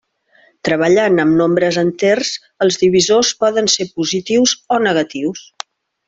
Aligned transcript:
Treballant 0.67 1.19
amb 1.23 1.35
nombres 1.41 1.77
enters, 1.81 2.31
els 2.67 2.79
divisors 2.87 3.29
poden 3.45 3.69
ser 3.77 3.87
positius 4.01 4.55
o 4.77 4.85
negatius. 4.89 5.45